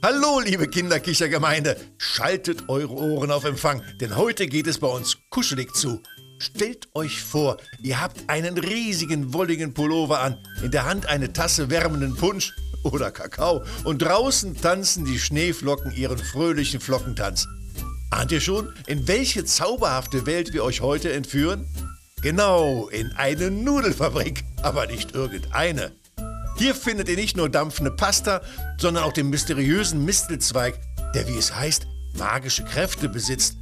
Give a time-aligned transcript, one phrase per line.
[0.00, 5.74] Hallo, liebe Kinderkichergemeinde, schaltet eure Ohren auf Empfang, denn heute geht es bei uns kuschelig
[5.74, 6.00] zu.
[6.38, 11.68] Stellt euch vor, ihr habt einen riesigen wolligen Pullover an, in der Hand eine Tasse
[11.68, 12.52] wärmenden Punsch
[12.84, 17.48] oder Kakao und draußen tanzen die Schneeflocken ihren fröhlichen Flockentanz.
[18.10, 21.66] Ahnt ihr schon, in welche zauberhafte Welt wir euch heute entführen?
[22.22, 25.90] Genau, in eine Nudelfabrik, aber nicht irgendeine.
[26.58, 28.40] Hier findet ihr nicht nur dampfende Pasta,
[28.78, 30.74] sondern auch den mysteriösen Mistelzweig,
[31.14, 31.86] der, wie es heißt,
[32.18, 33.56] magische Kräfte besitzt.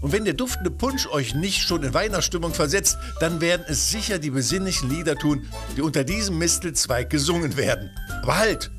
[0.00, 4.18] Und wenn der duftende Punsch euch nicht schon in Weihnachtsstimmung versetzt, dann werden es sicher
[4.18, 5.46] die besinnlichen Lieder tun,
[5.76, 7.90] die unter diesem Mistelzweig gesungen werden.
[8.22, 8.70] Aber halt!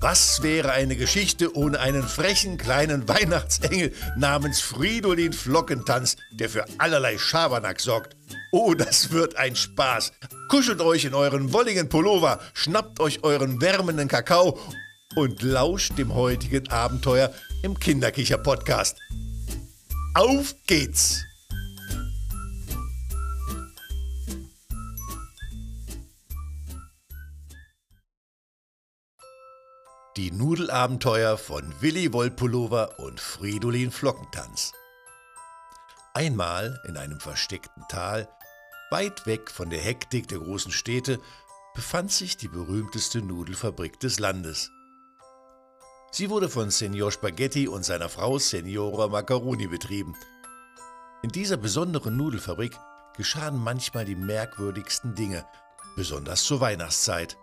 [0.00, 7.18] Was wäre eine Geschichte ohne einen frechen kleinen Weihnachtsengel namens Fridolin Flockentanz, der für allerlei
[7.18, 8.16] Schabernack sorgt?
[8.54, 10.12] Oh, das wird ein Spaß.
[10.50, 14.58] Kuschelt euch in euren wolligen Pullover, schnappt euch euren wärmenden Kakao
[15.16, 18.98] und lauscht dem heutigen Abenteuer im Kinderkicher-Podcast.
[20.14, 21.24] Auf geht's!
[30.18, 34.72] Die Nudelabenteuer von Willi Wollpullover und Fridolin Flockentanz.
[36.12, 38.28] Einmal in einem versteckten Tal
[38.92, 41.18] Weit weg von der Hektik der großen Städte
[41.74, 44.70] befand sich die berühmteste Nudelfabrik des Landes.
[46.10, 50.14] Sie wurde von Signor Spaghetti und seiner Frau Signora Macaroni betrieben.
[51.22, 52.76] In dieser besonderen Nudelfabrik
[53.16, 55.46] geschahen manchmal die merkwürdigsten Dinge,
[55.96, 57.38] besonders zur Weihnachtszeit.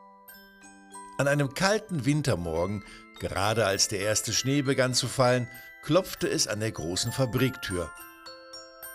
[1.17, 2.83] An einem kalten Wintermorgen,
[3.19, 5.47] gerade als der erste Schnee begann zu fallen,
[5.81, 7.89] klopfte es an der großen Fabriktür.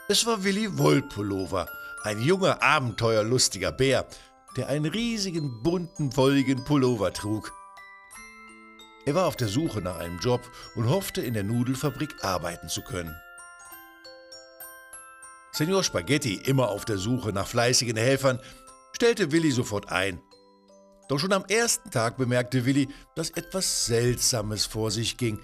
[0.08, 1.68] Es war Willi Wollpullover,
[2.05, 4.06] ein junger, abenteuerlustiger Bär,
[4.56, 7.52] der einen riesigen, bunten, wolligen Pullover trug.
[9.06, 10.41] Er war auf der Suche nach einem Job
[10.77, 13.14] und hoffte, in der Nudelfabrik arbeiten zu können.
[15.52, 18.39] Senor Spaghetti, immer auf der Suche nach fleißigen Helfern,
[18.92, 20.20] stellte Willi sofort ein.
[21.08, 25.40] Doch schon am ersten Tag bemerkte Willi, dass etwas Seltsames vor sich ging.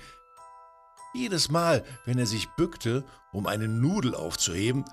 [1.14, 4.84] Jedes Mal, wenn er sich bückte, um eine Nudel aufzuheben,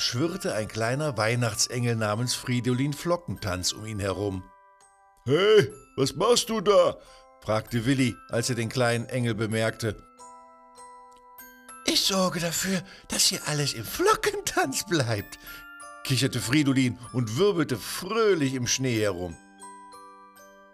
[0.00, 4.42] schwirrte ein kleiner Weihnachtsengel namens Fridolin Flockentanz um ihn herum.
[5.24, 6.96] Hey, was machst du da?
[7.42, 9.96] fragte Willi, als er den kleinen Engel bemerkte.
[11.86, 15.38] Ich sorge dafür, dass hier alles im Flockentanz bleibt,
[16.04, 19.36] kicherte Fridolin und wirbelte fröhlich im Schnee herum.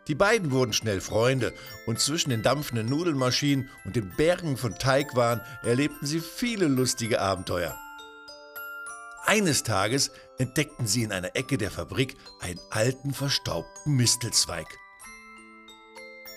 [0.08, 1.52] Die beiden wurden schnell Freunde
[1.86, 7.76] und zwischen den dampfenden Nudelmaschinen und den Bergen von Teigwaren erlebten sie viele lustige Abenteuer.
[9.26, 14.68] Eines Tages entdeckten sie in einer Ecke der Fabrik einen alten, verstaubten Mistelzweig.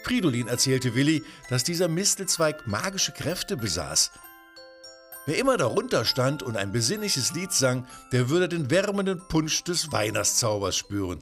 [0.04, 4.10] Fridolin erzählte Willi, dass dieser Mistelzweig magische Kräfte besaß.
[5.28, 9.92] Wer immer darunter stand und ein besinnliches Lied sang, der würde den wärmenden Punsch des
[9.92, 11.22] Weihnachtszaubers spüren.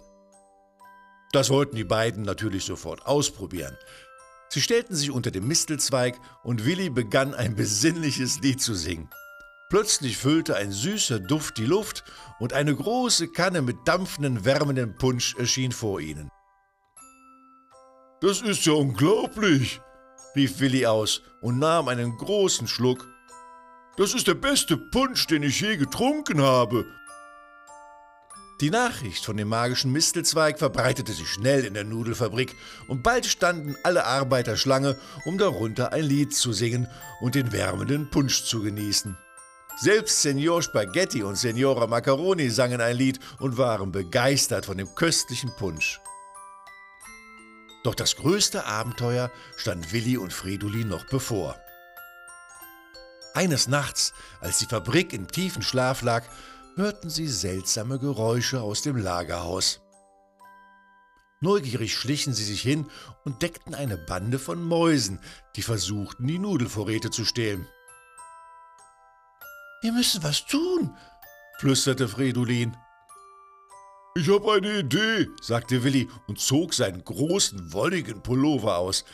[1.33, 3.75] Das wollten die beiden natürlich sofort ausprobieren.
[4.47, 9.09] Sie stellten sich unter dem Mistelzweig und Willi begann ein besinnliches Lied zu singen.
[9.69, 12.05] Plötzlich füllte ein süßer Duft die Luft
[12.39, 16.29] und eine große Kanne mit dampfenden, wärmenden Punsch erschien vor ihnen.
[18.21, 19.81] Das ist ja unglaublich,
[20.35, 23.07] rief Willi aus und nahm einen großen Schluck.
[23.97, 26.85] Das ist der beste Punsch, den ich je getrunken habe.
[28.61, 32.55] Die Nachricht von dem magischen Mistelzweig verbreitete sich schnell in der Nudelfabrik
[32.87, 36.87] und bald standen alle Arbeiter Schlange, um darunter ein Lied zu singen
[37.19, 39.17] und den wärmenden Punsch zu genießen.
[39.79, 45.55] Selbst Senor Spaghetti und Senora Macaroni sangen ein Lied und waren begeistert von dem köstlichen
[45.55, 46.01] Punsch.
[47.83, 51.55] Doch das größte Abenteuer stand Willi und Fridolin noch bevor.
[53.35, 56.23] Eines Nachts, als die Fabrik im tiefen Schlaf lag,
[56.75, 59.81] hörten sie seltsame Geräusche aus dem Lagerhaus.
[61.39, 62.87] Neugierig schlichen sie sich hin
[63.25, 65.19] und deckten eine Bande von Mäusen,
[65.55, 67.67] die versuchten, die Nudelvorräte zu stehlen.
[69.87, 70.93] Wir müssen was tun,
[71.59, 72.75] flüsterte Fridolin.
[74.17, 79.05] Ich habe eine Idee, sagte Willi und zog seinen großen, wolligen Pullover aus.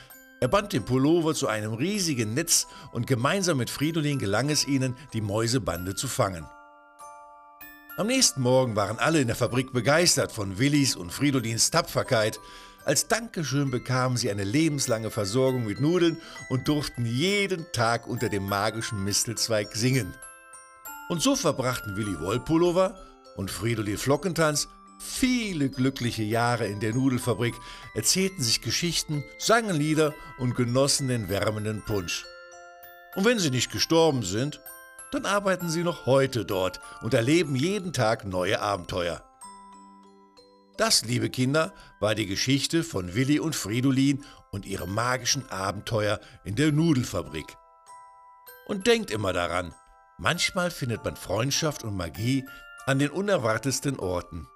[0.41, 4.95] Er band den Pullover zu einem riesigen Netz und gemeinsam mit Fridolin gelang es ihnen,
[5.13, 6.47] die Mäusebande zu fangen.
[7.97, 12.39] Am nächsten Morgen waren alle in der Fabrik begeistert von Willis und Fridolins Tapferkeit.
[12.83, 18.49] Als Dankeschön bekamen sie eine lebenslange Versorgung mit Nudeln und durften jeden Tag unter dem
[18.49, 20.15] magischen Mistelzweig singen.
[21.13, 22.95] Und so verbrachten Willi Wollpullover
[23.36, 24.68] und Fridolin Flockentanz
[24.98, 27.54] viele glückliche Jahre in der Nudelfabrik,
[27.94, 32.25] erzählten sich Geschichten, sangen Lieder und genossen den wärmenden Punsch.
[33.13, 34.60] Und wenn sie nicht gestorben sind,
[35.12, 39.24] dann arbeiten sie noch heute dort und erleben jeden Tag neue Abenteuer.
[40.77, 46.56] Das, liebe Kinder, war die Geschichte von Willi und Fridolin und ihrem magischen Abenteuer in
[46.56, 47.56] der Nudelfabrik.
[48.66, 49.75] Und denkt immer daran,
[50.18, 52.45] manchmal findet man Freundschaft und Magie
[52.86, 54.48] an den unerwartetsten Orten.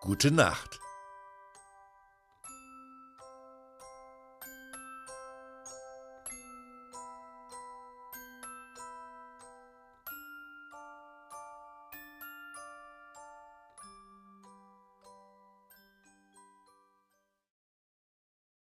[0.00, 0.78] Gute Nacht.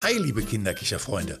[0.02, 1.40] Hi, liebe Kinderkicherfreunde.